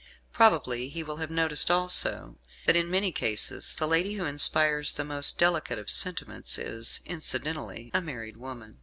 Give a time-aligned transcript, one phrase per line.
[0.31, 5.05] Probably he will have noticed also that, in many cases, the lady who inspires the
[5.05, 8.79] most delicate of sentiments is, incidentally, a married woman.